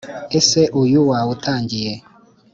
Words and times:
Ese 0.39 0.61
uyu 0.81 0.99
wawutangiye 1.09 1.93